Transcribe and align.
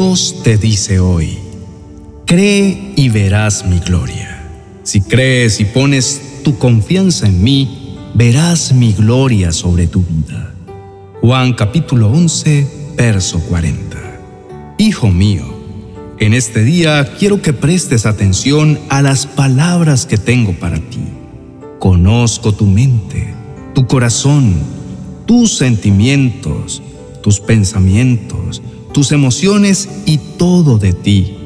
Dios 0.00 0.36
te 0.42 0.56
dice 0.56 0.98
hoy, 0.98 1.36
cree 2.24 2.94
y 2.96 3.10
verás 3.10 3.66
mi 3.66 3.80
gloria. 3.80 4.50
Si 4.82 5.02
crees 5.02 5.60
y 5.60 5.66
pones 5.66 6.40
tu 6.42 6.56
confianza 6.56 7.26
en 7.26 7.44
mí, 7.44 7.98
verás 8.14 8.72
mi 8.72 8.94
gloria 8.94 9.52
sobre 9.52 9.88
tu 9.88 10.02
vida. 10.02 10.54
Juan 11.20 11.52
capítulo 11.52 12.10
11, 12.10 12.94
verso 12.96 13.40
40. 13.40 13.98
Hijo 14.78 15.10
mío, 15.10 15.44
en 16.18 16.32
este 16.32 16.64
día 16.64 17.12
quiero 17.18 17.42
que 17.42 17.52
prestes 17.52 18.06
atención 18.06 18.78
a 18.88 19.02
las 19.02 19.26
palabras 19.26 20.06
que 20.06 20.16
tengo 20.16 20.54
para 20.54 20.78
ti. 20.78 21.04
Conozco 21.78 22.54
tu 22.54 22.64
mente, 22.64 23.34
tu 23.74 23.86
corazón, 23.86 24.54
tus 25.26 25.58
sentimientos, 25.58 26.80
tus 27.22 27.38
pensamientos, 27.38 28.62
tus 28.92 29.12
emociones 29.12 29.88
y 30.06 30.18
todo 30.18 30.78
de 30.78 30.92
ti. 30.92 31.36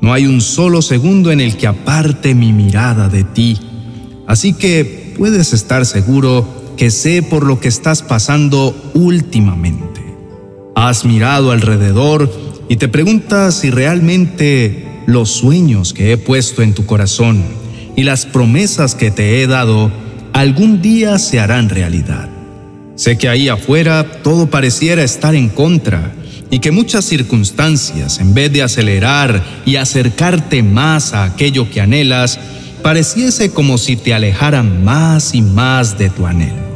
No 0.00 0.12
hay 0.12 0.26
un 0.26 0.40
solo 0.40 0.82
segundo 0.82 1.32
en 1.32 1.40
el 1.40 1.56
que 1.56 1.66
aparte 1.66 2.34
mi 2.34 2.52
mirada 2.52 3.08
de 3.08 3.24
ti. 3.24 3.58
Así 4.26 4.52
que 4.52 5.14
puedes 5.18 5.52
estar 5.52 5.86
seguro 5.86 6.46
que 6.76 6.90
sé 6.90 7.22
por 7.22 7.44
lo 7.44 7.58
que 7.58 7.68
estás 7.68 8.02
pasando 8.02 8.74
últimamente. 8.94 10.00
Has 10.76 11.04
mirado 11.04 11.50
alrededor 11.50 12.30
y 12.68 12.76
te 12.76 12.86
preguntas 12.86 13.56
si 13.56 13.70
realmente 13.70 15.02
los 15.06 15.30
sueños 15.30 15.92
que 15.92 16.12
he 16.12 16.16
puesto 16.16 16.62
en 16.62 16.74
tu 16.74 16.86
corazón 16.86 17.42
y 17.96 18.04
las 18.04 18.26
promesas 18.26 18.94
que 18.94 19.10
te 19.10 19.42
he 19.42 19.46
dado 19.48 19.90
algún 20.32 20.80
día 20.80 21.18
se 21.18 21.40
harán 21.40 21.68
realidad. 21.68 22.28
Sé 22.94 23.18
que 23.18 23.28
ahí 23.28 23.48
afuera 23.48 24.22
todo 24.22 24.50
pareciera 24.50 25.02
estar 25.02 25.34
en 25.34 25.48
contra 25.48 26.12
y 26.50 26.60
que 26.60 26.70
muchas 26.70 27.04
circunstancias, 27.04 28.20
en 28.20 28.34
vez 28.34 28.52
de 28.52 28.62
acelerar 28.62 29.44
y 29.66 29.76
acercarte 29.76 30.62
más 30.62 31.12
a 31.12 31.24
aquello 31.24 31.70
que 31.70 31.80
anhelas, 31.80 32.38
pareciese 32.82 33.50
como 33.50 33.76
si 33.76 33.96
te 33.96 34.14
alejaran 34.14 34.84
más 34.84 35.34
y 35.34 35.42
más 35.42 35.98
de 35.98 36.10
tu 36.10 36.26
anhelo. 36.26 36.68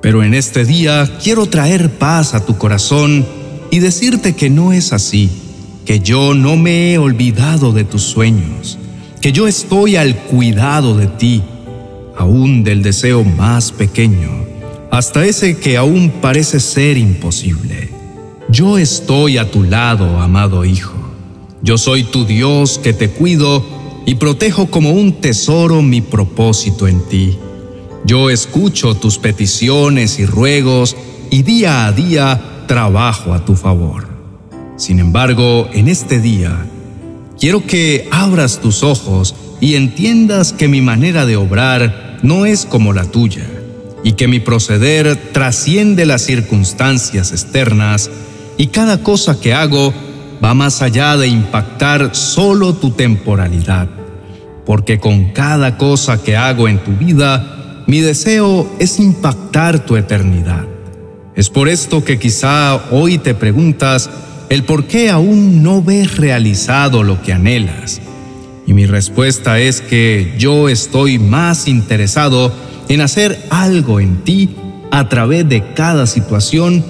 Pero 0.00 0.22
en 0.22 0.32
este 0.32 0.64
día 0.64 1.10
quiero 1.22 1.46
traer 1.46 1.90
paz 1.90 2.34
a 2.34 2.44
tu 2.44 2.56
corazón 2.56 3.26
y 3.70 3.80
decirte 3.80 4.34
que 4.34 4.48
no 4.48 4.72
es 4.72 4.92
así, 4.92 5.28
que 5.84 6.00
yo 6.00 6.34
no 6.34 6.56
me 6.56 6.92
he 6.92 6.98
olvidado 6.98 7.72
de 7.72 7.84
tus 7.84 8.02
sueños, 8.02 8.78
que 9.20 9.32
yo 9.32 9.48
estoy 9.48 9.96
al 9.96 10.16
cuidado 10.16 10.96
de 10.96 11.08
ti, 11.08 11.42
aún 12.16 12.64
del 12.64 12.82
deseo 12.82 13.24
más 13.24 13.72
pequeño, 13.72 14.46
hasta 14.90 15.26
ese 15.26 15.58
que 15.58 15.76
aún 15.76 16.10
parece 16.22 16.60
ser 16.60 16.96
imposible. 16.96 17.97
Yo 18.50 18.78
estoy 18.78 19.36
a 19.36 19.50
tu 19.50 19.62
lado, 19.62 20.20
amado 20.20 20.64
Hijo. 20.64 20.94
Yo 21.60 21.76
soy 21.76 22.02
tu 22.04 22.24
Dios 22.24 22.78
que 22.78 22.94
te 22.94 23.10
cuido 23.10 23.62
y 24.06 24.14
protejo 24.14 24.70
como 24.70 24.92
un 24.92 25.20
tesoro 25.20 25.82
mi 25.82 26.00
propósito 26.00 26.88
en 26.88 27.06
ti. 27.08 27.36
Yo 28.06 28.30
escucho 28.30 28.94
tus 28.94 29.18
peticiones 29.18 30.18
y 30.18 30.24
ruegos 30.24 30.96
y 31.30 31.42
día 31.42 31.84
a 31.84 31.92
día 31.92 32.64
trabajo 32.66 33.34
a 33.34 33.44
tu 33.44 33.54
favor. 33.54 34.08
Sin 34.78 34.98
embargo, 34.98 35.68
en 35.74 35.86
este 35.86 36.18
día, 36.18 36.64
quiero 37.38 37.66
que 37.66 38.08
abras 38.10 38.62
tus 38.62 38.82
ojos 38.82 39.34
y 39.60 39.74
entiendas 39.74 40.54
que 40.54 40.68
mi 40.68 40.80
manera 40.80 41.26
de 41.26 41.36
obrar 41.36 42.18
no 42.22 42.46
es 42.46 42.64
como 42.64 42.94
la 42.94 43.04
tuya 43.04 43.44
y 44.02 44.12
que 44.12 44.26
mi 44.26 44.40
proceder 44.40 45.16
trasciende 45.32 46.06
las 46.06 46.22
circunstancias 46.22 47.32
externas 47.32 48.10
y 48.58 48.66
cada 48.66 49.02
cosa 49.02 49.40
que 49.40 49.54
hago 49.54 49.94
va 50.44 50.52
más 50.52 50.82
allá 50.82 51.16
de 51.16 51.28
impactar 51.28 52.14
solo 52.14 52.74
tu 52.74 52.90
temporalidad, 52.90 53.88
porque 54.66 54.98
con 54.98 55.30
cada 55.30 55.78
cosa 55.78 56.22
que 56.22 56.36
hago 56.36 56.68
en 56.68 56.78
tu 56.78 56.92
vida, 56.92 57.84
mi 57.86 58.00
deseo 58.00 58.70
es 58.78 58.98
impactar 58.98 59.86
tu 59.86 59.96
eternidad. 59.96 60.66
Es 61.34 61.48
por 61.50 61.68
esto 61.68 62.04
que 62.04 62.18
quizá 62.18 62.90
hoy 62.90 63.18
te 63.18 63.34
preguntas 63.34 64.10
el 64.48 64.64
por 64.64 64.86
qué 64.86 65.08
aún 65.08 65.62
no 65.62 65.80
ves 65.80 66.16
realizado 66.16 67.04
lo 67.04 67.22
que 67.22 67.32
anhelas. 67.32 68.00
Y 68.66 68.74
mi 68.74 68.86
respuesta 68.86 69.60
es 69.60 69.80
que 69.80 70.34
yo 70.36 70.68
estoy 70.68 71.18
más 71.18 71.68
interesado 71.68 72.52
en 72.88 73.02
hacer 73.02 73.38
algo 73.50 74.00
en 74.00 74.24
ti 74.24 74.50
a 74.90 75.08
través 75.08 75.48
de 75.48 75.74
cada 75.74 76.06
situación 76.06 76.84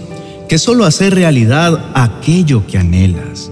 que 0.48 0.58
solo 0.58 0.86
hacer 0.86 1.14
realidad 1.14 1.90
aquello 1.94 2.66
que 2.66 2.78
anhelas. 2.78 3.50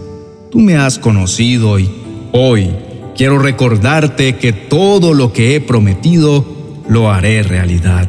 Tú 0.50 0.60
me 0.60 0.76
has 0.76 0.98
conocido 0.98 1.78
y 1.78 1.90
hoy 2.32 2.70
quiero 3.14 3.38
recordarte 3.38 4.36
que 4.36 4.52
todo 4.52 5.12
lo 5.12 5.32
que 5.32 5.54
he 5.54 5.60
prometido 5.60 6.44
lo 6.88 7.10
haré 7.10 7.42
realidad. 7.42 8.08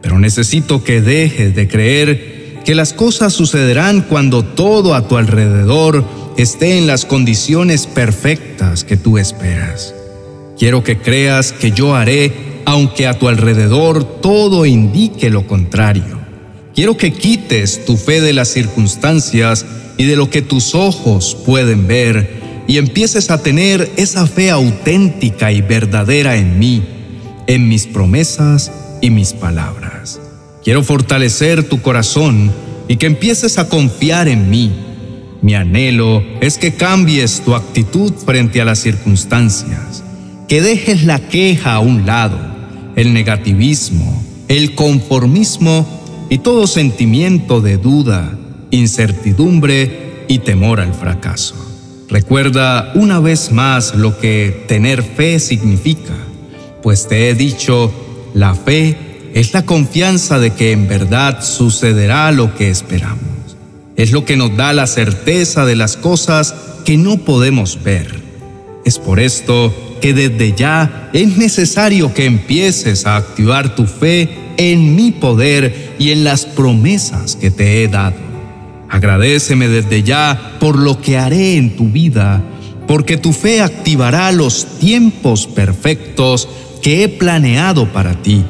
Pero 0.00 0.18
necesito 0.20 0.84
que 0.84 1.00
dejes 1.00 1.54
de 1.54 1.66
creer 1.66 2.60
que 2.64 2.76
las 2.76 2.92
cosas 2.92 3.32
sucederán 3.32 4.02
cuando 4.02 4.44
todo 4.44 4.94
a 4.94 5.08
tu 5.08 5.16
alrededor 5.16 6.04
esté 6.36 6.78
en 6.78 6.86
las 6.86 7.04
condiciones 7.04 7.88
perfectas 7.88 8.84
que 8.84 8.96
tú 8.96 9.18
esperas. 9.18 9.94
Quiero 10.56 10.84
que 10.84 10.98
creas 10.98 11.52
que 11.52 11.72
yo 11.72 11.96
haré 11.96 12.52
aunque 12.64 13.08
a 13.08 13.18
tu 13.18 13.26
alrededor 13.26 14.04
todo 14.04 14.64
indique 14.64 15.28
lo 15.28 15.46
contrario. 15.48 16.21
Quiero 16.74 16.96
que 16.96 17.12
quites 17.12 17.84
tu 17.84 17.98
fe 17.98 18.22
de 18.22 18.32
las 18.32 18.48
circunstancias 18.48 19.66
y 19.98 20.04
de 20.04 20.16
lo 20.16 20.30
que 20.30 20.40
tus 20.40 20.74
ojos 20.74 21.36
pueden 21.44 21.86
ver 21.86 22.40
y 22.66 22.78
empieces 22.78 23.30
a 23.30 23.42
tener 23.42 23.90
esa 23.96 24.26
fe 24.26 24.50
auténtica 24.50 25.52
y 25.52 25.60
verdadera 25.60 26.36
en 26.36 26.58
mí, 26.58 26.82
en 27.46 27.68
mis 27.68 27.86
promesas 27.86 28.72
y 29.02 29.10
mis 29.10 29.34
palabras. 29.34 30.18
Quiero 30.64 30.82
fortalecer 30.82 31.68
tu 31.68 31.82
corazón 31.82 32.50
y 32.88 32.96
que 32.96 33.06
empieces 33.06 33.58
a 33.58 33.68
confiar 33.68 34.28
en 34.28 34.48
mí. 34.48 34.72
Mi 35.42 35.54
anhelo 35.54 36.22
es 36.40 36.56
que 36.56 36.72
cambies 36.72 37.42
tu 37.44 37.54
actitud 37.54 38.14
frente 38.14 38.62
a 38.62 38.64
las 38.64 38.78
circunstancias, 38.78 40.02
que 40.48 40.62
dejes 40.62 41.04
la 41.04 41.18
queja 41.18 41.74
a 41.74 41.80
un 41.80 42.06
lado, 42.06 42.38
el 42.96 43.12
negativismo, 43.12 44.24
el 44.48 44.74
conformismo 44.74 46.01
y 46.32 46.38
todo 46.38 46.66
sentimiento 46.66 47.60
de 47.60 47.76
duda, 47.76 48.38
incertidumbre 48.70 50.24
y 50.28 50.38
temor 50.38 50.80
al 50.80 50.94
fracaso. 50.94 51.54
Recuerda 52.08 52.90
una 52.94 53.20
vez 53.20 53.52
más 53.52 53.94
lo 53.94 54.18
que 54.18 54.64
tener 54.66 55.02
fe 55.02 55.38
significa, 55.38 56.14
pues 56.82 57.06
te 57.06 57.28
he 57.28 57.34
dicho, 57.34 57.92
la 58.32 58.54
fe 58.54 58.96
es 59.34 59.52
la 59.52 59.66
confianza 59.66 60.38
de 60.38 60.54
que 60.54 60.72
en 60.72 60.88
verdad 60.88 61.44
sucederá 61.44 62.32
lo 62.32 62.54
que 62.54 62.70
esperamos. 62.70 63.20
Es 63.96 64.10
lo 64.10 64.24
que 64.24 64.38
nos 64.38 64.56
da 64.56 64.72
la 64.72 64.86
certeza 64.86 65.66
de 65.66 65.76
las 65.76 65.98
cosas 65.98 66.54
que 66.86 66.96
no 66.96 67.18
podemos 67.18 67.82
ver. 67.84 68.22
Es 68.86 68.98
por 68.98 69.20
esto 69.20 69.74
que 70.00 70.14
desde 70.14 70.54
ya 70.56 71.10
es 71.12 71.36
necesario 71.36 72.14
que 72.14 72.24
empieces 72.24 73.04
a 73.04 73.16
activar 73.16 73.74
tu 73.74 73.84
fe 73.84 74.41
en 74.56 74.94
mi 74.94 75.12
poder 75.12 75.94
y 75.98 76.10
en 76.10 76.24
las 76.24 76.44
promesas 76.44 77.36
que 77.36 77.50
te 77.50 77.82
he 77.82 77.88
dado. 77.88 78.16
Agradeceme 78.88 79.68
desde 79.68 80.02
ya 80.02 80.56
por 80.60 80.78
lo 80.78 81.00
que 81.00 81.16
haré 81.16 81.56
en 81.56 81.76
tu 81.76 81.88
vida, 81.88 82.42
porque 82.86 83.16
tu 83.16 83.32
fe 83.32 83.62
activará 83.62 84.30
los 84.32 84.78
tiempos 84.78 85.46
perfectos 85.46 86.48
que 86.82 87.04
he 87.04 87.08
planeado 87.08 87.92
para 87.92 88.20
ti. 88.20 88.44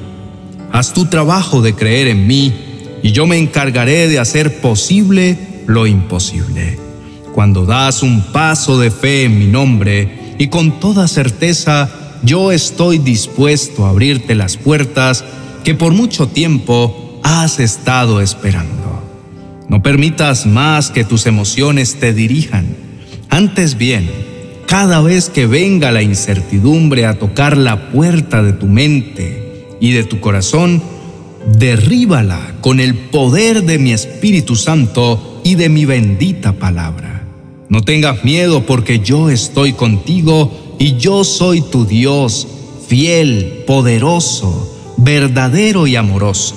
Haz 0.73 0.93
tu 0.93 1.07
trabajo 1.07 1.63
de 1.63 1.75
creer 1.75 2.09
en 2.09 2.27
mí 2.27 2.53
y 3.03 3.13
yo 3.13 3.27
me 3.27 3.39
encargaré 3.39 4.09
de 4.09 4.19
hacer 4.19 4.61
posible 4.61 5.37
lo 5.67 5.87
imposible. 5.87 6.79
Cuando 7.35 7.65
das 7.67 8.03
un 8.03 8.23
paso 8.33 8.79
de 8.79 8.91
fe 8.91 9.25
en 9.25 9.39
mi 9.39 9.47
nombre 9.47 10.35
y 10.39 10.49
con 10.49 10.81
toda 10.81 11.09
certeza 11.09 11.89
yo 12.23 12.53
estoy 12.53 12.99
dispuesto 12.99 13.85
a 13.85 13.91
abrirte 13.91 14.35
las 14.35 14.57
puertas 14.57 15.25
que 15.63 15.75
por 15.75 15.93
mucho 15.93 16.29
tiempo 16.29 17.21
has 17.23 17.61
estado 17.61 18.21
esperando. 18.21 19.03
No 19.69 19.83
permitas 19.83 20.47
más 20.47 20.91
que 20.91 21.05
tus 21.05 21.27
emociones 21.27 21.99
te 21.99 22.13
dirijan. 22.13 22.77
Antes 23.31 23.79
bien, 23.79 24.11
cada 24.67 25.01
vez 25.01 25.31
que 25.31 25.47
venga 25.47 25.93
la 25.93 26.03
incertidumbre 26.03 27.07
a 27.07 27.19
tocar 27.19 27.57
la 27.57 27.91
puerta 27.91 28.43
de 28.43 28.53
tu 28.53 28.67
mente 28.67 29.77
y 29.81 29.93
de 29.93 30.05
tu 30.05 30.21
corazón, 30.21 30.83
derríbala 31.59 32.55
con 32.61 32.81
el 32.81 32.95
poder 32.95 33.65
de 33.65 33.79
mi 33.79 33.93
Espíritu 33.93 34.57
Santo 34.57 35.41
y 35.45 35.55
de 35.55 35.69
mi 35.69 35.85
bendita 35.85 36.53
palabra. 36.53 37.27
No 37.69 37.83
tengas 37.83 38.25
miedo 38.25 38.67
porque 38.67 38.99
yo 38.99 39.31
estoy 39.31 39.73
contigo 39.73 40.77
y 40.79 40.97
yo 40.97 41.25
soy 41.25 41.63
tu 41.63 41.85
Dios, 41.87 42.47
fiel, 42.89 43.65
poderoso, 43.67 44.72
verdadero 45.05 45.87
y 45.87 45.97
amoroso, 45.97 46.55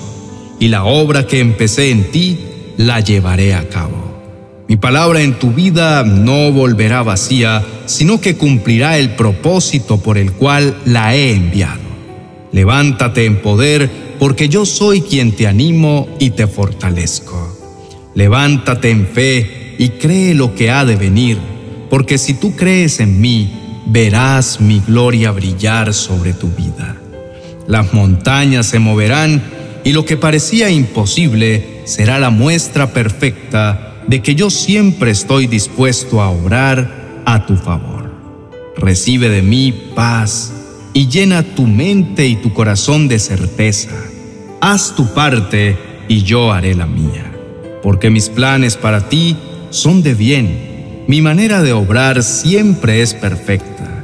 y 0.59 0.67
la 0.67 0.83
obra 0.85 1.25
que 1.25 1.39
empecé 1.39 1.89
en 1.89 2.11
ti 2.11 2.37
la 2.77 2.99
llevaré 2.99 3.55
a 3.55 3.67
cabo. 3.69 4.05
Mi 4.67 4.77
palabra 4.77 5.21
en 5.21 5.37
tu 5.39 5.51
vida 5.51 6.03
no 6.03 6.51
volverá 6.51 7.03
vacía, 7.03 7.63
sino 7.85 8.21
que 8.21 8.35
cumplirá 8.35 8.97
el 8.97 9.11
propósito 9.11 9.97
por 9.97 10.17
el 10.17 10.31
cual 10.31 10.77
la 10.85 11.15
he 11.15 11.33
enviado. 11.33 11.81
Levántate 12.51 13.25
en 13.25 13.41
poder, 13.41 13.89
porque 14.19 14.47
yo 14.47 14.65
soy 14.65 15.01
quien 15.01 15.33
te 15.33 15.47
animo 15.47 16.07
y 16.19 16.31
te 16.31 16.47
fortalezco. 16.47 17.57
Levántate 18.13 18.91
en 18.91 19.07
fe 19.07 19.75
y 19.77 19.89
cree 19.89 20.33
lo 20.33 20.55
que 20.55 20.71
ha 20.71 20.85
de 20.85 20.95
venir, 20.95 21.37
porque 21.89 22.17
si 22.17 22.35
tú 22.35 22.55
crees 22.55 22.99
en 22.99 23.19
mí, 23.19 23.51
verás 23.87 24.61
mi 24.61 24.79
gloria 24.79 25.31
brillar 25.31 25.93
sobre 25.93 26.33
tu 26.33 26.47
vida. 26.49 27.01
Las 27.67 27.93
montañas 27.93 28.67
se 28.67 28.79
moverán 28.79 29.41
y 29.83 29.93
lo 29.93 30.05
que 30.05 30.17
parecía 30.17 30.69
imposible 30.69 31.81
será 31.85 32.19
la 32.19 32.29
muestra 32.29 32.93
perfecta 32.93 33.95
de 34.07 34.21
que 34.21 34.35
yo 34.35 34.49
siempre 34.49 35.11
estoy 35.11 35.47
dispuesto 35.47 36.21
a 36.21 36.29
obrar 36.29 37.23
a 37.25 37.45
tu 37.45 37.55
favor. 37.55 38.13
Recibe 38.77 39.29
de 39.29 39.41
mí 39.41 39.73
paz 39.95 40.53
y 40.93 41.07
llena 41.07 41.43
tu 41.43 41.65
mente 41.65 42.27
y 42.27 42.35
tu 42.35 42.53
corazón 42.53 43.07
de 43.07 43.19
certeza. 43.19 43.95
Haz 44.61 44.95
tu 44.95 45.13
parte 45.13 45.77
y 46.07 46.23
yo 46.23 46.51
haré 46.51 46.75
la 46.75 46.85
mía, 46.85 47.31
porque 47.81 48.09
mis 48.09 48.29
planes 48.29 48.77
para 48.77 49.09
ti 49.09 49.35
son 49.71 50.03
de 50.03 50.13
bien. 50.13 51.03
Mi 51.07 51.21
manera 51.21 51.61
de 51.61 51.73
obrar 51.73 52.23
siempre 52.23 53.01
es 53.01 53.13
perfecta. 53.13 54.03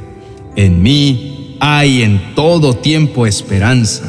En 0.56 0.82
mí 0.82 1.31
hay 1.62 2.02
en 2.02 2.34
todo 2.34 2.74
tiempo 2.74 3.26
esperanza, 3.26 4.04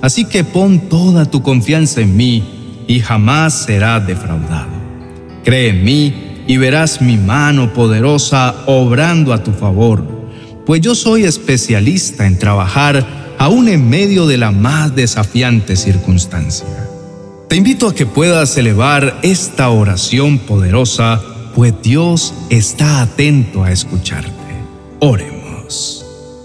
así 0.00 0.24
que 0.24 0.44
pon 0.44 0.88
toda 0.88 1.26
tu 1.26 1.42
confianza 1.42 2.00
en 2.00 2.16
mí 2.16 2.42
y 2.86 3.00
jamás 3.00 3.64
será 3.66 4.00
defraudado. 4.00 4.70
Cree 5.44 5.70
en 5.70 5.84
mí 5.84 6.14
y 6.46 6.56
verás 6.56 7.02
mi 7.02 7.18
mano 7.18 7.72
poderosa 7.74 8.54
obrando 8.66 9.32
a 9.32 9.42
tu 9.42 9.52
favor 9.52 10.22
pues 10.66 10.80
yo 10.80 10.94
soy 10.94 11.24
especialista 11.24 12.26
en 12.26 12.38
trabajar 12.38 13.34
aún 13.38 13.68
en 13.68 13.88
medio 13.88 14.26
de 14.26 14.38
la 14.38 14.52
más 14.52 14.94
desafiante 14.94 15.76
circunstancia. 15.76 16.88
Te 17.48 17.56
invito 17.56 17.88
a 17.88 17.94
que 17.94 18.06
puedas 18.06 18.56
elevar 18.56 19.18
esta 19.22 19.70
oración 19.70 20.38
poderosa, 20.38 21.20
pues 21.54 21.74
Dios 21.82 22.32
está 22.48 23.02
atento 23.02 23.64
a 23.64 23.72
escucharte. 23.72 24.30
Oremos. 25.00 26.01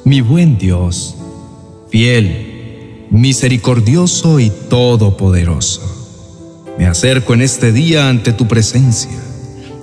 Mi 0.08 0.22
buen 0.22 0.58
Dios, 0.58 1.18
fiel, 1.90 3.08
misericordioso 3.10 4.40
y 4.40 4.50
todopoderoso, 4.70 5.82
me 6.80 6.86
acerco 6.86 7.34
en 7.34 7.42
este 7.42 7.74
día 7.74 8.08
ante 8.08 8.32
tu 8.32 8.48
presencia. 8.48 9.12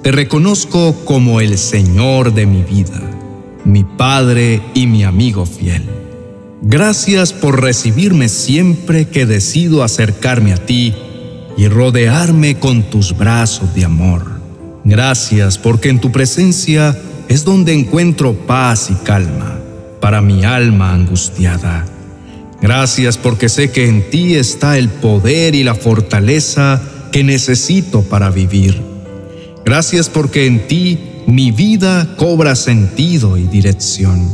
Te 0.03 0.13
reconozco 0.13 0.95
como 1.05 1.43
el 1.43 1.59
Señor 1.59 2.33
de 2.33 2.47
mi 2.47 2.63
vida 2.63 3.03
mi 3.67 3.85
Padre 3.85 4.63
y 4.73 4.87
mi 4.87 5.05
amigo 5.05 5.45
fiel. 5.45 5.85
Gracias 6.63 7.35
por 7.35 7.61
recibirme 7.61 8.31
siempre 8.31 9.07
que 9.07 9.27
decido 9.27 9.83
acercarme 9.83 10.55
a 10.55 10.65
ti 10.65 10.95
y 11.59 11.69
rodearme 11.69 12.59
con 12.59 12.85
tus 12.85 13.15
brazos 13.15 13.75
de 13.75 13.85
amor. 13.85 14.41
Gracias 14.85 15.59
porque 15.59 15.91
en 15.91 16.01
tu 16.01 16.11
presencia 16.13 16.99
es 17.29 17.45
donde 17.45 17.75
encuentro 17.75 18.33
paz 18.33 18.89
y 18.91 18.95
calma 19.05 19.61
para 20.05 20.21
mi 20.21 20.45
alma 20.45 20.93
angustiada. 20.93 21.87
Gracias 22.61 23.17
porque 23.17 23.49
sé 23.49 23.71
que 23.71 23.89
en 23.89 24.11
ti 24.11 24.35
está 24.35 24.77
el 24.77 24.91
poder 24.91 25.55
y 25.55 25.65
la 25.65 25.75
fortaleza 25.75 26.83
que 27.11 27.25
necesito 27.25 28.03
para 28.03 28.29
vivir. 28.29 28.83
Gracias 29.65 30.11
porque 30.11 30.45
en 30.45 30.67
ti 30.69 30.99
mi 31.27 31.53
vida 31.53 32.17
cobra 32.19 32.55
sentido 32.55 33.39
y 33.39 33.45
dirección. 33.45 34.29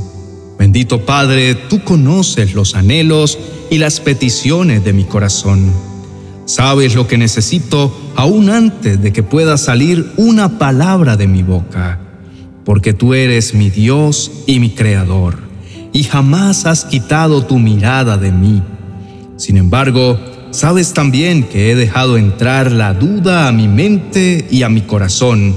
Bendito 0.59 1.07
Padre, 1.07 1.55
tú 1.55 1.85
conoces 1.85 2.53
los 2.53 2.75
anhelos 2.75 3.39
y 3.71 3.79
las 3.79 4.01
peticiones 4.01 4.83
de 4.83 4.93
mi 4.93 5.05
corazón. 5.05 5.73
Sabes 6.47 6.97
lo 6.97 7.07
que 7.07 7.17
necesito 7.17 7.97
aún 8.17 8.51
antes 8.51 9.01
de 9.01 9.13
que 9.13 9.23
pueda 9.23 9.57
salir 9.57 10.11
una 10.17 10.59
palabra 10.59 11.17
de 11.17 11.29
mi 11.29 11.45
boca, 11.45 12.01
porque 12.65 12.93
tú 12.93 13.15
eres 13.15 13.55
mi 13.55 13.71
Dios 13.71 14.33
y 14.49 14.59
mi 14.59 14.71
Creador, 14.71 15.50
y 15.93 16.05
jamás 16.05 16.67
has 16.67 16.85
quitado 16.85 17.45
tu 17.45 17.59
mirada 17.59 18.17
de 18.17 18.33
mí. 18.33 18.63
Sin 19.37 19.57
embargo, 19.57 20.19
sabes 20.51 20.93
también 20.93 21.45
que 21.45 21.71
he 21.71 21.75
dejado 21.75 22.17
entrar 22.17 22.71
la 22.71 22.95
duda 22.95 23.49
a 23.49 23.53
mi 23.53 23.69
mente 23.69 24.47
y 24.51 24.63
a 24.63 24.69
mi 24.69 24.83
corazón, 24.83 25.57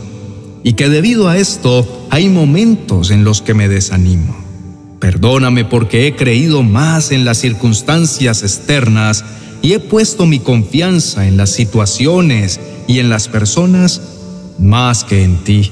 y 0.64 0.74
que 0.74 0.90
debido 0.90 1.28
a 1.28 1.38
esto 1.38 2.08
hay 2.10 2.30
momentos 2.30 3.12
en 3.12 3.24
los 3.24 3.42
que 3.42 3.54
me 3.54 3.68
desanimo. 3.68 4.36
Perdóname 5.00 5.66
porque 5.66 6.08
he 6.08 6.16
creído 6.16 6.64
más 6.64 7.12
en 7.12 7.26
las 7.26 7.40
circunstancias 7.40 8.42
externas 8.42 9.26
y 9.62 9.74
he 9.74 9.80
puesto 9.80 10.26
mi 10.26 10.40
confianza 10.40 11.28
en 11.28 11.36
las 11.36 11.50
situaciones 11.50 12.62
y 12.88 13.00
en 13.00 13.10
las 13.10 13.28
personas 13.28 14.02
más 14.60 15.04
que 15.04 15.24
en 15.24 15.44
ti. 15.44 15.72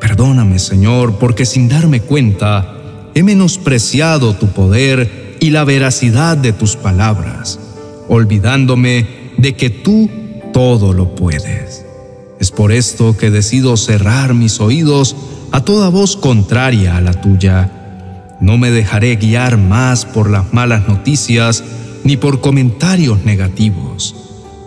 Perdóname, 0.00 0.60
Señor, 0.60 1.18
porque 1.18 1.44
sin 1.44 1.68
darme 1.68 2.00
cuenta 2.00 2.81
he 3.14 3.22
menospreciado 3.22 4.34
tu 4.34 4.48
poder 4.48 5.36
y 5.40 5.50
la 5.50 5.64
veracidad 5.64 6.36
de 6.36 6.52
tus 6.52 6.76
palabras, 6.76 7.58
olvidándome 8.08 9.06
de 9.38 9.54
que 9.54 9.70
tú 9.70 10.08
todo 10.52 10.92
lo 10.92 11.14
puedes. 11.14 11.84
Es 12.38 12.50
por 12.50 12.72
esto 12.72 13.16
que 13.16 13.30
decido 13.30 13.76
cerrar 13.76 14.34
mis 14.34 14.60
oídos 14.60 15.16
a 15.52 15.64
toda 15.64 15.88
voz 15.88 16.16
contraria 16.16 16.96
a 16.96 17.00
la 17.00 17.12
tuya. 17.12 17.70
No 18.40 18.58
me 18.58 18.70
dejaré 18.70 19.16
guiar 19.16 19.58
más 19.58 20.04
por 20.04 20.30
las 20.30 20.52
malas 20.52 20.88
noticias 20.88 21.62
ni 22.04 22.16
por 22.16 22.40
comentarios 22.40 23.24
negativos. 23.24 24.16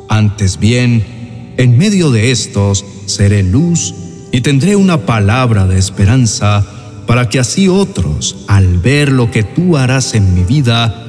Antes 0.08 0.60
bien, 0.60 1.54
en 1.58 1.78
medio 1.78 2.12
de 2.12 2.32
estos 2.32 2.86
seré 3.06 3.44
luz 3.44 3.94
y 4.32 4.42
tendré 4.42 4.76
una 4.76 5.06
palabra 5.06 5.68
de 5.68 5.78
esperanza 5.78 6.66
para 7.06 7.30
que 7.30 7.40
así 7.40 7.68
otros, 7.68 8.46
al 8.48 8.80
ver 8.80 9.12
lo 9.12 9.32
que 9.32 9.44
tú 9.44 9.78
harás 9.78 10.14
en 10.14 10.34
mi 10.34 10.44
vida, 10.44 11.04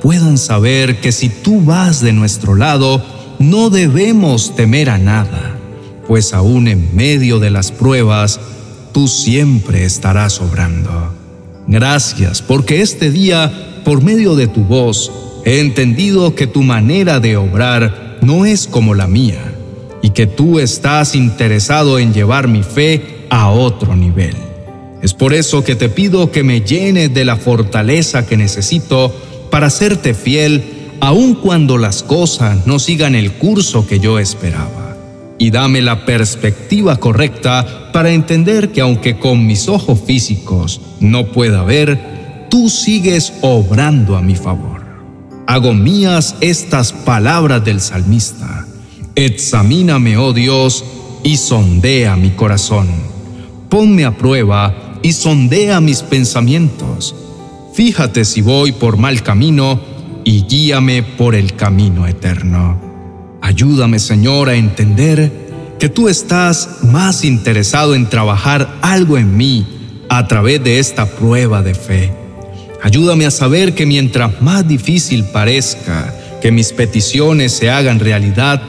puedan 0.00 0.38
saber 0.38 1.00
que 1.00 1.12
si 1.12 1.28
tú 1.28 1.62
vas 1.62 2.00
de 2.00 2.12
nuestro 2.12 2.54
lado, 2.54 3.02
no 3.38 3.70
debemos 3.70 4.54
temer 4.56 4.90
a 4.90 4.98
nada 4.98 5.52
pues 6.06 6.34
aún 6.34 6.68
en 6.68 6.94
medio 6.94 7.38
de 7.38 7.50
las 7.50 7.72
pruebas, 7.72 8.40
tú 8.92 9.08
siempre 9.08 9.84
estarás 9.84 10.40
obrando. 10.40 11.14
Gracias, 11.66 12.42
porque 12.42 12.82
este 12.82 13.10
día, 13.10 13.80
por 13.84 14.02
medio 14.02 14.34
de 14.34 14.46
tu 14.46 14.64
voz, 14.64 15.10
he 15.44 15.60
entendido 15.60 16.34
que 16.34 16.46
tu 16.46 16.62
manera 16.62 17.20
de 17.20 17.36
obrar 17.36 18.18
no 18.20 18.44
es 18.44 18.66
como 18.66 18.94
la 18.94 19.06
mía, 19.06 19.54
y 20.02 20.10
que 20.10 20.26
tú 20.26 20.58
estás 20.58 21.14
interesado 21.14 21.98
en 21.98 22.12
llevar 22.12 22.48
mi 22.48 22.62
fe 22.62 23.26
a 23.30 23.48
otro 23.48 23.96
nivel. 23.96 24.36
Es 25.02 25.14
por 25.14 25.34
eso 25.34 25.64
que 25.64 25.74
te 25.74 25.88
pido 25.88 26.30
que 26.30 26.44
me 26.44 26.60
llenes 26.60 27.12
de 27.12 27.24
la 27.24 27.36
fortaleza 27.36 28.24
que 28.24 28.36
necesito 28.36 29.12
para 29.50 29.68
serte 29.68 30.14
fiel, 30.14 30.62
aun 31.00 31.34
cuando 31.34 31.76
las 31.76 32.04
cosas 32.04 32.66
no 32.66 32.78
sigan 32.78 33.16
el 33.16 33.32
curso 33.32 33.86
que 33.86 33.98
yo 33.98 34.20
esperaba 34.20 34.96
y 35.38 35.50
dame 35.50 35.82
la 35.82 36.04
perspectiva 36.04 37.00
correcta 37.00 37.90
para 37.92 38.12
entender 38.12 38.70
que 38.70 38.80
aunque 38.80 39.18
con 39.18 39.44
mis 39.44 39.68
ojos 39.68 39.98
físicos 40.06 40.80
no 41.00 41.32
pueda 41.32 41.64
ver, 41.64 42.46
tú 42.48 42.70
sigues 42.70 43.32
obrando 43.40 44.16
a 44.16 44.22
mi 44.22 44.36
favor. 44.36 44.82
Hago 45.48 45.74
mías 45.74 46.36
estas 46.40 46.92
palabras 46.92 47.64
del 47.64 47.80
salmista. 47.80 48.68
Examíname, 49.16 50.16
oh 50.16 50.32
Dios, 50.32 50.84
y 51.24 51.36
sondea 51.38 52.14
mi 52.14 52.30
corazón. 52.30 52.86
Ponme 53.68 54.04
a 54.04 54.16
prueba 54.16 54.91
y 55.02 55.12
sondea 55.12 55.80
mis 55.80 56.02
pensamientos. 56.02 57.14
Fíjate 57.74 58.24
si 58.24 58.40
voy 58.40 58.72
por 58.72 58.96
mal 58.96 59.22
camino 59.22 59.80
y 60.24 60.42
guíame 60.42 61.02
por 61.02 61.34
el 61.34 61.54
camino 61.54 62.06
eterno. 62.06 62.80
Ayúdame, 63.40 63.98
Señor, 63.98 64.48
a 64.48 64.54
entender 64.54 65.32
que 65.78 65.88
tú 65.88 66.08
estás 66.08 66.84
más 66.84 67.24
interesado 67.24 67.94
en 67.94 68.08
trabajar 68.08 68.78
algo 68.82 69.18
en 69.18 69.36
mí 69.36 69.66
a 70.08 70.28
través 70.28 70.62
de 70.62 70.78
esta 70.78 71.06
prueba 71.06 71.62
de 71.62 71.74
fe. 71.74 72.12
Ayúdame 72.82 73.26
a 73.26 73.30
saber 73.30 73.74
que 73.74 73.86
mientras 73.86 74.40
más 74.42 74.66
difícil 74.68 75.24
parezca 75.24 76.14
que 76.40 76.52
mis 76.52 76.72
peticiones 76.72 77.52
se 77.52 77.70
hagan 77.70 78.00
realidad, 78.00 78.62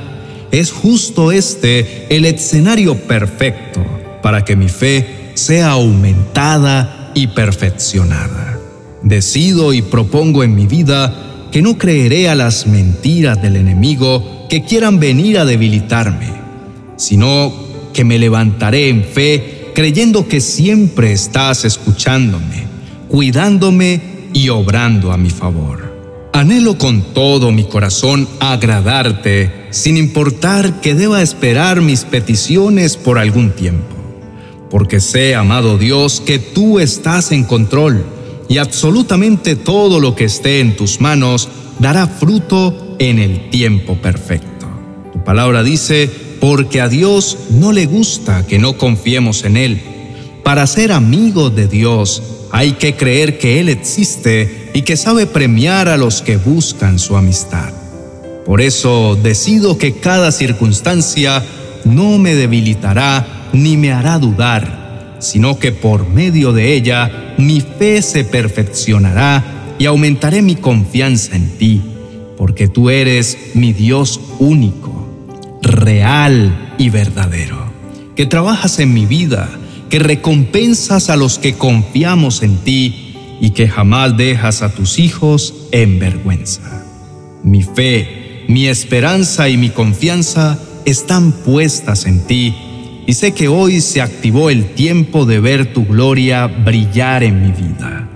es 0.51 0.71
justo 0.71 1.31
este 1.31 2.07
el 2.15 2.25
escenario 2.25 2.95
perfecto 2.95 3.83
para 4.21 4.45
que 4.45 4.55
mi 4.55 4.69
fe 4.69 5.22
sea 5.33 5.71
aumentada 5.71 7.11
y 7.13 7.27
perfeccionada. 7.27 8.59
Decido 9.01 9.73
y 9.73 9.81
propongo 9.81 10.43
en 10.43 10.55
mi 10.55 10.67
vida 10.67 11.47
que 11.51 11.61
no 11.61 11.77
creeré 11.77 12.29
a 12.29 12.35
las 12.35 12.65
mentiras 12.65 13.41
del 13.41 13.57
enemigo 13.57 14.47
que 14.49 14.63
quieran 14.63 14.99
venir 14.99 15.37
a 15.37 15.45
debilitarme, 15.45 16.31
sino 16.97 17.53
que 17.93 18.03
me 18.03 18.17
levantaré 18.17 18.89
en 18.89 19.03
fe, 19.03 19.71
creyendo 19.75 20.27
que 20.27 20.41
siempre 20.41 21.11
estás 21.11 21.65
escuchándome, 21.65 22.65
cuidándome 23.07 24.01
y 24.33 24.49
obrando 24.49 25.11
a 25.11 25.17
mi 25.17 25.29
favor. 25.29 25.93
Anhelo 26.33 26.79
con 26.79 27.13
todo 27.13 27.51
mi 27.51 27.63
corazón 27.63 28.27
agradarte, 28.39 29.67
sin 29.69 29.97
importar 29.97 30.81
que 30.81 30.95
deba 30.95 31.21
esperar 31.21 31.81
mis 31.81 32.05
peticiones 32.05 32.97
por 32.97 33.19
algún 33.19 33.51
tiempo, 33.51 33.92
porque 34.73 34.99
sé, 34.99 35.35
amado 35.35 35.77
Dios, 35.77 36.19
que 36.19 36.39
tú 36.39 36.79
estás 36.79 37.31
en 37.31 37.43
control 37.43 38.03
y 38.49 38.57
absolutamente 38.57 39.55
todo 39.55 39.99
lo 39.99 40.15
que 40.15 40.23
esté 40.23 40.61
en 40.61 40.75
tus 40.75 40.99
manos 40.99 41.47
dará 41.77 42.07
fruto 42.07 42.95
en 42.97 43.19
el 43.19 43.51
tiempo 43.51 44.01
perfecto. 44.01 44.65
Tu 45.13 45.23
palabra 45.23 45.61
dice, 45.61 46.09
porque 46.41 46.81
a 46.81 46.89
Dios 46.89 47.37
no 47.51 47.71
le 47.71 47.85
gusta 47.85 48.47
que 48.47 48.57
no 48.57 48.75
confiemos 48.75 49.43
en 49.43 49.57
Él. 49.57 49.79
Para 50.43 50.65
ser 50.65 50.91
amigo 50.91 51.51
de 51.51 51.67
Dios 51.67 52.23
hay 52.51 52.71
que 52.71 52.95
creer 52.95 53.37
que 53.37 53.59
Él 53.59 53.69
existe 53.69 54.71
y 54.73 54.81
que 54.81 54.97
sabe 54.97 55.27
premiar 55.27 55.87
a 55.87 55.97
los 55.97 56.23
que 56.23 56.37
buscan 56.37 56.97
su 56.97 57.15
amistad. 57.15 57.71
Por 58.43 58.59
eso 58.59 59.15
decido 59.21 59.77
que 59.77 59.99
cada 59.99 60.31
circunstancia 60.31 61.45
no 61.85 62.17
me 62.17 62.33
debilitará 62.33 63.42
ni 63.53 63.77
me 63.77 63.91
hará 63.91 64.19
dudar, 64.19 65.17
sino 65.19 65.57
que 65.59 65.71
por 65.71 66.09
medio 66.09 66.51
de 66.51 66.73
ella 66.73 67.35
mi 67.37 67.61
fe 67.61 68.01
se 68.01 68.25
perfeccionará 68.25 69.75
y 69.79 69.85
aumentaré 69.85 70.41
mi 70.41 70.55
confianza 70.55 71.35
en 71.35 71.49
ti, 71.57 71.81
porque 72.35 72.67
tú 72.67 72.89
eres 72.89 73.37
mi 73.53 73.71
Dios 73.71 74.19
único, 74.39 75.07
real 75.61 76.73
y 76.77 76.89
verdadero, 76.89 77.71
que 78.15 78.25
trabajas 78.25 78.79
en 78.79 78.93
mi 78.93 79.05
vida, 79.05 79.49
que 79.89 79.99
recompensas 79.99 81.09
a 81.09 81.15
los 81.15 81.37
que 81.37 81.53
confiamos 81.53 82.43
en 82.43 82.57
ti 82.57 83.37
y 83.39 83.51
que 83.51 83.67
jamás 83.67 84.17
dejas 84.17 84.61
a 84.61 84.73
tus 84.73 84.99
hijos 84.99 85.53
en 85.71 85.99
vergüenza. 85.99 86.85
Mi 87.43 87.61
fe, 87.61 88.45
mi 88.47 88.67
esperanza 88.67 89.49
y 89.49 89.57
mi 89.57 89.69
confianza 89.69 90.59
están 90.85 91.31
puestas 91.31 92.05
en 92.05 92.25
ti 92.25 92.55
y 93.05 93.13
sé 93.13 93.33
que 93.33 93.47
hoy 93.47 93.81
se 93.81 94.01
activó 94.01 94.49
el 94.49 94.73
tiempo 94.73 95.25
de 95.25 95.39
ver 95.39 95.73
tu 95.73 95.85
gloria 95.85 96.47
brillar 96.47 97.23
en 97.23 97.41
mi 97.41 97.51
vida. 97.51 98.07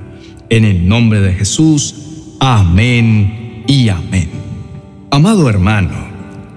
En 0.50 0.64
el 0.64 0.88
nombre 0.88 1.20
de 1.20 1.34
Jesús, 1.34 1.96
amén 2.40 3.64
y 3.68 3.90
amén. 3.90 4.30
Amado 5.12 5.50
hermano, 5.50 6.08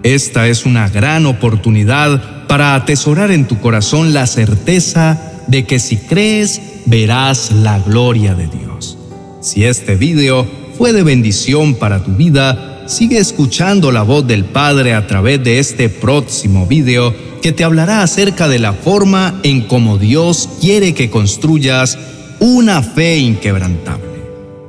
esta 0.02 0.48
es 0.48 0.64
una 0.64 0.88
gran 0.88 1.26
oportunidad 1.26 2.46
para 2.46 2.74
atesorar 2.74 3.30
en 3.30 3.46
tu 3.46 3.58
corazón 3.58 4.12
la 4.12 4.26
certeza 4.26 5.20
de 5.48 5.64
que 5.64 5.78
si 5.78 5.96
crees 5.96 6.60
verás 6.86 7.50
la 7.52 7.78
gloria 7.80 8.34
de 8.34 8.46
Dios. 8.46 8.96
Si 9.40 9.64
este 9.64 9.96
video 9.96 10.46
fue 10.78 10.92
de 10.92 11.02
bendición 11.02 11.74
para 11.74 12.04
tu 12.04 12.12
vida, 12.12 12.69
sigue 12.90 13.18
escuchando 13.18 13.92
la 13.92 14.02
voz 14.02 14.26
del 14.26 14.44
Padre 14.44 14.94
a 14.94 15.06
través 15.06 15.42
de 15.44 15.60
este 15.60 15.88
próximo 15.88 16.66
video 16.66 17.14
que 17.40 17.52
te 17.52 17.62
hablará 17.62 18.02
acerca 18.02 18.48
de 18.48 18.58
la 18.58 18.72
forma 18.72 19.38
en 19.44 19.62
cómo 19.62 19.96
Dios 19.96 20.48
quiere 20.60 20.92
que 20.92 21.08
construyas 21.08 21.96
una 22.40 22.82
fe 22.82 23.18
inquebrantable. 23.18 24.08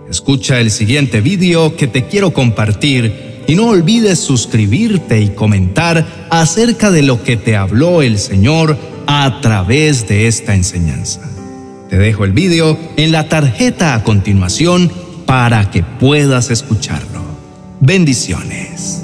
Escucha 0.07 0.59
el 0.59 0.69
siguiente 0.69 1.19
video 1.21 1.75
que 1.75 1.87
te 1.87 2.05
quiero 2.05 2.31
compartir 2.31 3.43
y 3.47 3.55
no 3.55 3.69
olvides 3.69 4.19
suscribirte 4.19 5.19
y 5.19 5.29
comentar 5.29 6.27
acerca 6.29 6.91
de 6.91 7.01
lo 7.01 7.23
que 7.23 7.37
te 7.37 7.55
habló 7.55 8.03
el 8.03 8.19
Señor 8.19 8.77
a 9.07 9.41
través 9.41 10.07
de 10.07 10.27
esta 10.27 10.53
enseñanza. 10.53 11.21
Te 11.89 11.97
dejo 11.97 12.23
el 12.23 12.33
vídeo 12.33 12.77
en 12.97 13.11
la 13.11 13.27
tarjeta 13.27 13.95
a 13.95 14.03
continuación 14.03 14.91
para 15.25 15.71
que 15.71 15.81
puedas 15.81 16.51
escucharlo. 16.51 17.20
Bendiciones. 17.83 19.00